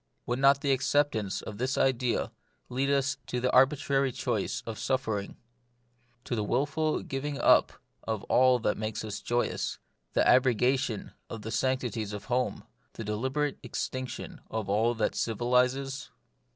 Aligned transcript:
Would 0.25 0.39
not 0.39 0.61
the 0.61 0.71
acceptance 0.71 1.43
of 1.43 1.59
this 1.59 1.77
idea 1.77 2.31
lead 2.69 2.89
us 2.89 3.17
to 3.27 3.39
the 3.39 3.51
arbitrary 3.53 4.11
choice 4.11 4.63
of 4.65 4.79
suffering, 4.79 5.37
to 6.23 6.35
the 6.35 6.43
wilful 6.43 7.03
giving 7.03 7.37
up 7.39 7.73
of 8.01 8.23
all 8.23 8.57
that 8.57 8.79
makes 8.79 9.03
life 9.03 9.23
joyous, 9.23 9.77
the 10.13 10.27
abrogation 10.27 11.11
of 11.29 11.43
the 11.43 11.51
sanc 11.51 11.81
tities 11.81 12.13
of 12.13 12.25
home, 12.25 12.63
the 12.93 13.03
deliberate 13.03 13.59
extinction 13.61 14.41
of 14.49 14.67
all 14.69 14.95
that 14.95 15.11
civilises 15.11 16.09